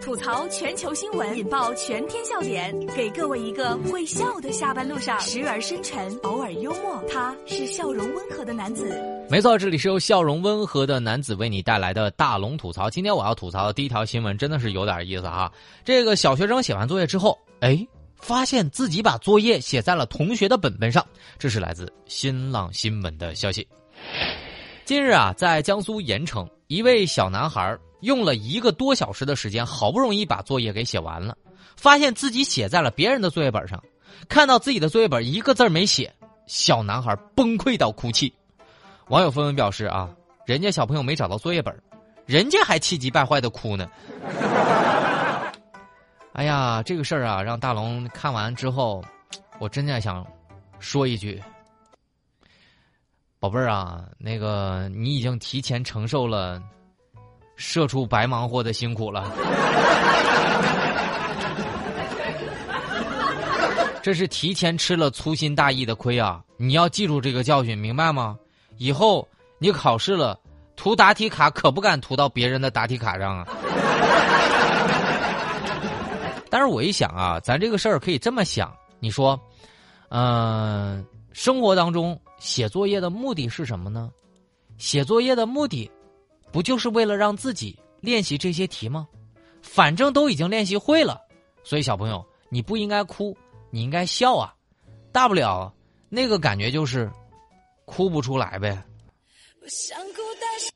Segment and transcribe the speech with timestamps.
[0.00, 7.02] 吐槽全球新闻，引爆全天笑点，给各位一个会笑的下班路上，时而深沉，偶尔幽默。
[7.12, 8.96] 他是笑容温和的男子。
[9.28, 12.88] 没错，这里是由笑容温和的男子为你带来的大龙吐槽。
[12.88, 15.52] 今天我要吐槽的第一条新闻真的是有点意思哈。
[15.84, 17.86] 这个小学生写完作业之后，哎，
[18.20, 21.04] 发现自己把作业写在了同学的本本上。
[21.38, 23.66] 这是来自新浪新闻的消息。
[24.84, 27.76] 近日啊，在江苏盐城，一位小男孩
[28.06, 31.36] 用了一个多小时的时间，好不容易把作业给写完了，
[31.76, 33.82] 发现自己写在了别人的作业本上，
[34.28, 36.14] 看到自己的作业本一个字没写，
[36.46, 38.32] 小男孩崩溃到哭泣。
[39.08, 40.08] 网友纷纷表示啊，
[40.46, 41.76] 人家小朋友没找到作业本，
[42.26, 43.90] 人家还气急败坏的哭呢。
[46.32, 49.04] 哎呀，这个事儿啊，让大龙看完之后，
[49.58, 50.24] 我真的想
[50.78, 51.42] 说一句。
[53.40, 56.62] 宝贝儿啊，那个你已经提前承受了
[57.56, 59.30] 社畜白忙活的辛苦了，
[64.02, 66.42] 这是提前吃了粗心大意的亏啊！
[66.56, 68.38] 你要记住这个教训，明白吗？
[68.78, 69.26] 以后
[69.58, 70.38] 你考试了，
[70.76, 73.46] 涂答题卡可不敢涂到别人的答题卡上啊！
[76.48, 79.38] 但是我一想啊，咱这个事儿可以这么想，你说，
[80.10, 81.04] 嗯。
[81.32, 84.10] 生活当中写作业的目的是什么呢？
[84.78, 85.90] 写作业的目的，
[86.56, 89.06] 不就是为了让自己练习这些题吗？
[89.60, 91.20] 反正都已经练习会了，
[91.62, 93.36] 所以小朋友，你不应该哭，
[93.70, 94.54] 你应该笑啊！
[95.12, 95.70] 大不了
[96.08, 97.12] 那个感觉就是
[97.84, 98.82] 哭不出来呗。
[99.60, 100.70] 我想哭，但是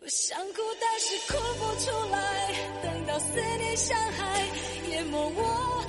[0.00, 2.54] 我想哭，但是哭不出来。
[2.82, 4.46] 等到思念像海
[4.92, 5.84] 淹没我，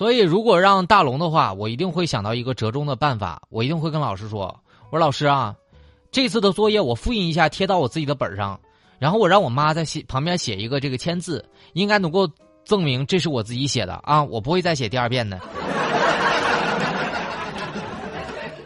[0.00, 3.42] 所以，如果让大龙的话，我一定会想到一个折中的办法。
[3.50, 4.44] 我一定会跟老师说
[4.88, 5.54] ：“我说老师啊，
[6.10, 8.58] 这次的作业我复印一下，贴到我自己的本上，
[8.98, 11.44] 然后我让我妈在写旁边写一个这个签字，
[11.74, 12.26] 应该能够
[12.64, 15.38] 证明这是我自己写的啊，我不会再写第二遍的。”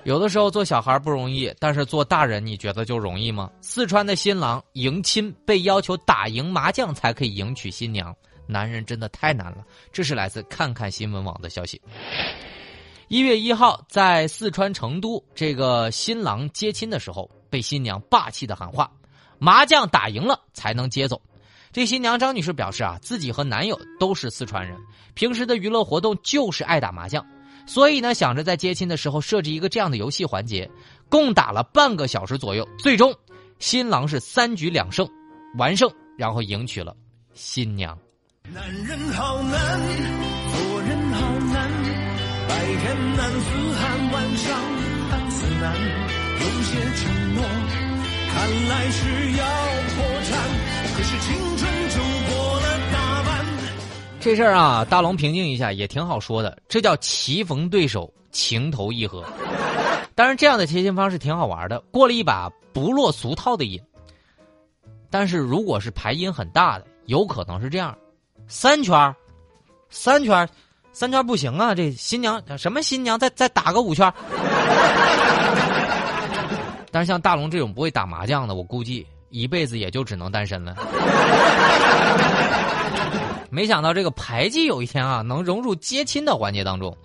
[0.06, 3.50] 有的时候做小孩不容易，但是做大人你觉得就容易吗？
[3.60, 8.14] 四川的新郎迎亲被要求打赢麻将才可以迎娶新娘，
[8.46, 9.64] 男人真的太难了。
[9.92, 11.80] 这是来自看看新闻网的消息。
[13.08, 18.90] 一月一号，在四川成都，这个新郎接亲的时候，被新娘霸气的喊话
[19.38, 21.20] ：“麻将打赢了才能接走。”
[21.70, 24.78] 这新娘张女士表示啊，自己和男友都是四川人，
[25.14, 27.24] 平时的娱乐活动就是爱打麻将。
[27.66, 30.70] 所以呢，想着在接亲的时候设置一个这样的游戏环节，
[31.08, 33.14] 共打了半个小时左右，最终
[33.58, 35.08] 新郎是三局两胜，
[35.58, 36.96] 完胜，然后迎娶了
[37.34, 37.98] 新娘。
[38.52, 39.80] 男人好难，
[40.52, 41.70] 做人好难，
[42.46, 47.42] 白天难似寒，晚上似难，有些承诺
[48.28, 49.44] 看来是要
[49.96, 50.38] 破产，
[50.94, 51.96] 可是青春就
[52.28, 53.46] 过了大半。
[54.20, 59.24] 这事儿啊，大龙平静一下也挺好说的，这叫棋逢对手，情投意合。
[60.14, 63.80] 当然，这样的接线方式挺好玩的，过了一把不落俗套的瘾。
[65.08, 67.96] 但是，如果是牌音很大的，有可能是这样：
[68.46, 69.14] 三圈
[69.90, 70.48] 三圈
[70.92, 71.74] 三圈不行啊！
[71.74, 74.12] 这新娘什么新娘，再再打个五圈。
[76.90, 80.76] 但是，像大龙这种不会打麻将的，我估计一辈子也就只能单身了。
[83.50, 86.96] 没想到这个牌技有一天啊能融入接亲的环节当中，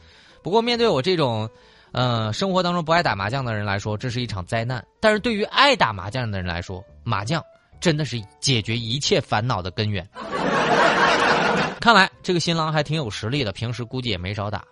[0.44, 1.50] 不过面对我这种，
[1.92, 4.86] 呃，生活当中不爱打麻将的人来说，这是一场灾难。
[5.00, 7.44] 但是对于爱打麻将的人来说，麻将
[7.80, 10.08] 真的是解决一切烦恼的根源。
[11.80, 14.66] 看来这个新郎还挺有实力的，平时估计也没少打。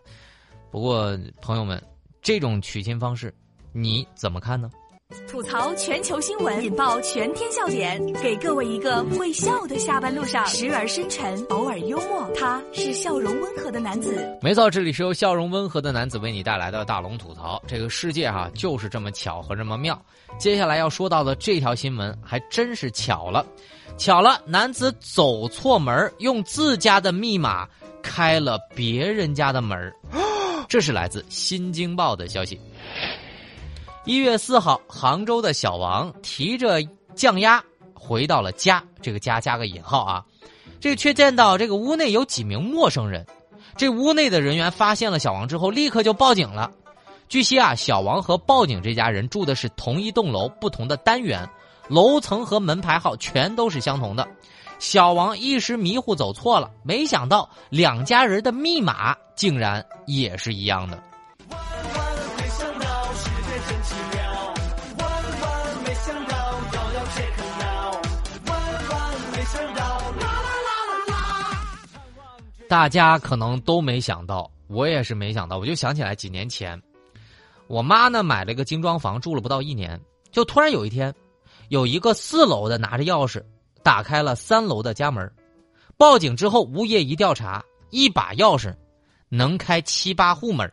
[0.69, 1.81] 不过朋友们，
[2.21, 3.33] 这种娶亲方式，
[3.71, 4.69] 你怎么看呢？
[5.31, 12.29] 吐槽全球新闻，引爆全天笑点，给各位一个会笑的下班路上，时而深沉，偶尔幽默。
[12.35, 14.37] 他是笑容温和的男子。
[14.41, 17.61] 没错，这里是由笑容温和的男子为你带来的大龙吐槽。
[17.65, 19.97] 这个世界哈就是这么巧和这么妙。
[20.37, 23.45] 接下来要说到的这条新闻还真是巧了，
[23.97, 27.65] 巧了，男子走错门，用自家的密码
[28.03, 29.93] 开了别人家的门
[30.67, 32.59] 这是来自《新京报》的消息。
[34.07, 36.81] 一月四号，杭州的小王提着
[37.13, 37.61] 酱鸭
[37.93, 40.23] 回到了家，这个“家”加个引号啊，
[40.79, 43.25] 这却见到这个屋内有几名陌生人。
[43.75, 46.71] 这屋内的人员发现了小王之后，立刻就报警了。
[47.27, 51.45] 据悉啊，小王和报警这家人住的是同一栋楼，不同的单元，
[51.89, 54.25] 楼层和门牌号全都是相同的。
[54.79, 61.03] 小王一时迷糊走错了，没想到两家人的密码竟然也是一样的。
[72.67, 75.57] 大家可能都没想到，我也是没想到。
[75.57, 76.81] 我就想起来几年前，
[77.67, 79.99] 我妈呢买了个精装房，住了不到一年，
[80.31, 81.13] 就突然有一天，
[81.69, 83.43] 有一个四楼的拿着钥匙。
[83.83, 85.31] 打开了三楼的家门，
[85.95, 88.75] 报警之后，物业一调查，一把钥匙
[89.29, 90.69] 能开七八户门。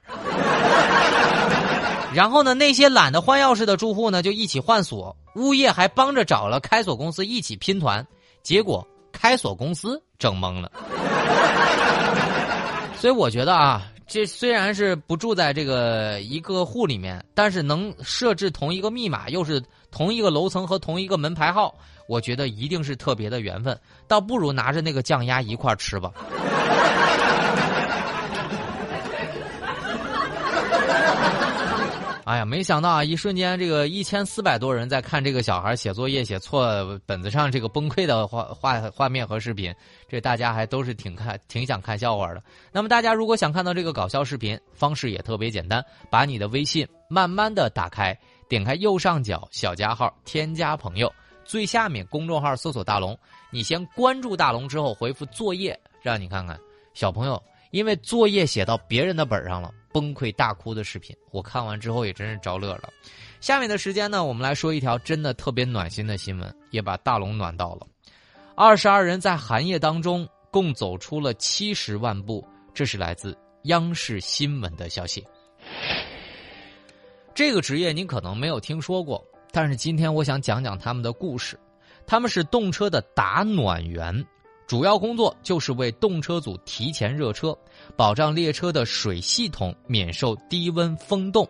[2.12, 8.04] 然后呢，那些懒得换钥匙的住户呢，就一起换锁，物业还帮着找了开锁公司一起拼团，
[8.42, 8.84] 结果
[9.24, 10.70] 开锁公司整懵了。
[13.00, 21.74] 所以我觉得啊，这虽然是不住在这个一个户里面，但是能设置同一个密码，又是同一个楼层和同一个门牌号。
[22.06, 26.12] 我觉得一定是特别的缘分，倒不如拿着那个酱鸭一块吃吧。
[32.24, 39.74] 哎呀，没想到啊，一瞬间这个一千四百多人在看这个小孩写作业写错本子上这个崩溃的画画画面和视频，
[40.08, 42.42] 这大家还都是挺看挺想看笑话的。
[42.72, 48.18] 那么大家如果想看到这个搞笑视频，方式也特别简单，把你的微信慢慢的打开，
[48.48, 51.12] 点开右上角小加号，添加朋友。
[51.44, 53.14] 最下面公众号搜索大龙，
[53.50, 56.58] 你先关注大龙之后回复作业，让你看看
[56.94, 57.40] 小朋友
[57.74, 61.14] 因为作业写到别人的本上了崩溃大哭的视频。
[61.32, 62.88] 我看完之后也真是着乐了。
[63.40, 67.84] 下面的时间呢，我们来说一条真的特别暖心的新闻，也把大龙暖到了。
[68.54, 75.26] 二十二人在寒夜当中共走出了七十万步，这是来自央视新闻的消息。
[77.34, 79.20] 这个职业你可能没有听说过。
[79.50, 81.58] 但是今天我想讲讲他们的故事，
[82.06, 84.24] 他们是动车的打暖员，
[84.66, 87.56] 主要工作就是为动车组提前热车，
[87.96, 91.48] 保障列车的水系统免受低温风冻。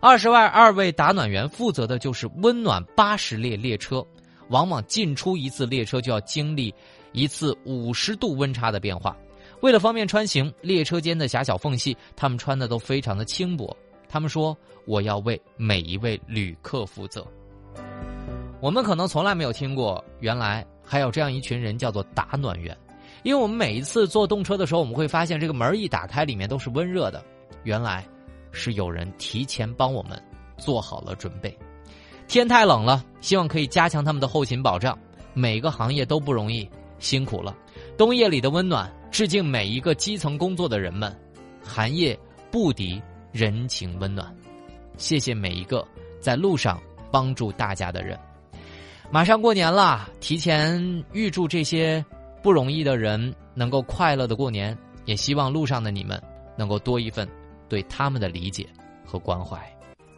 [0.00, 4.06] 二十万二位打暖员负责的就是温暖八十列列车，
[4.48, 6.72] 往往进出一次列车就要经历
[7.12, 9.16] 一次五十度温差的变化。
[9.60, 13.74] 为了方便穿行，列车间的狭小缝隙，他们穿的都非常的轻薄。
[14.08, 17.26] 他们说：“我要为每一位旅客负责。”
[18.60, 22.76] 我们可能从来没有听过，原来还有这样一群人叫做打暖员。
[23.22, 27.24] 因为我们每一次坐动车的时候，我们会发现这个门一打开，里面都是温热的。
[27.62, 28.06] 原来
[28.52, 30.22] 是有人提前帮我们
[30.58, 31.56] 做好了准备。
[32.28, 34.98] 天太冷了，希望可以加强他们的后勤保障。
[35.32, 37.56] 每个行业都不容易，辛苦了。
[37.96, 41.12] 冬夜里的温暖，致敬每一个基层工作的人们。
[41.62, 42.18] 寒夜
[42.50, 43.02] 不敌。
[43.32, 44.32] 人情温暖，
[44.96, 45.84] 谢谢每一个
[46.20, 48.16] 在路上帮助大家的人。
[49.10, 52.04] 马上过年了，提前预祝这些
[52.42, 56.20] 不容易的人能够快乐的过年，也希望路上的你们
[56.56, 57.28] 能够多一份
[57.68, 58.66] 对他们的理解
[59.04, 59.58] 和关怀。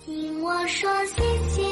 [0.01, 1.66] 听我说，谢谢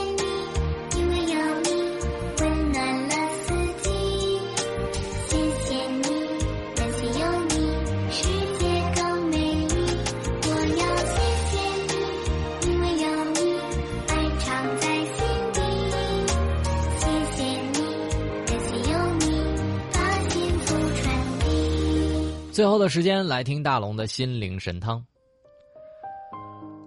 [22.54, 25.04] 最后的时间来听大龙的心灵神汤。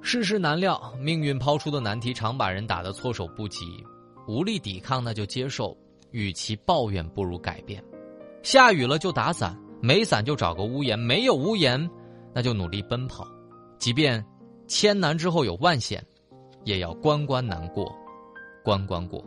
[0.01, 3.84] 世事难料，命运抛出的难题常把人打得措手不及，
[4.30, 5.77] 无力抵抗那就接受，
[6.12, 7.84] 与其抱怨不如改变。
[8.44, 11.77] 下雨了就打伞，没伞就找个屋檐，没有屋檐，
[12.34, 13.27] 那就努力奔跑。
[13.77, 14.25] 即便
[14.70, 16.01] 千难之后有万险，
[16.63, 17.94] 也要关关难过，
[18.63, 19.22] 关关过。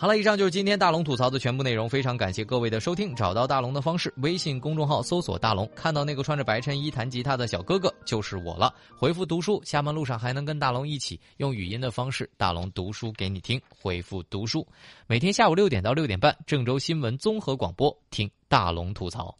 [0.00, 1.88] 好了，以上就是今天大龙吐槽的全部内容。
[1.88, 3.12] 非常感谢各位的收听。
[3.16, 8.72] 找到大龙的方式：微信公众号搜索“大龙”，看到那个穿着白衬衣弹吉他的小哥哥就是我了。
[8.96, 13.60] 回复“读书”，下班路上还能跟大龙一起用语音的方式，大龙读书给你听。
[13.68, 14.64] 回复“读书”，
[15.08, 19.36] 每天下午六点到六点半，郑州新闻综合广播，听大龙吐槽。